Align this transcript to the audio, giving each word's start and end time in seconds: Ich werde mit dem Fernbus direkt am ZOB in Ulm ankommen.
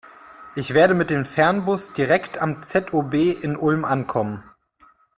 Ich 0.55 0.73
werde 0.73 0.95
mit 0.95 1.11
dem 1.11 1.25
Fernbus 1.25 1.93
direkt 1.93 2.39
am 2.39 2.63
ZOB 2.63 3.13
in 3.13 3.55
Ulm 3.55 3.85
ankommen. 3.85 4.43